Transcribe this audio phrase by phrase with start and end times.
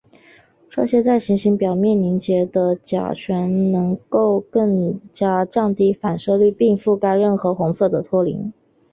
[0.67, 8.51] 这些在行星表面凝结的甲烷能够更加降低反射率并覆盖任何红色的托林。